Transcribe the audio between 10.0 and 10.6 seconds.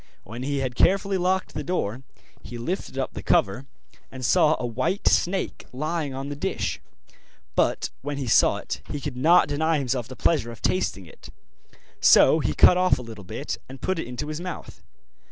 the pleasure of